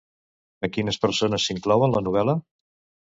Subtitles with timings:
[0.67, 2.37] A quines persones s'inclou en la novel·la?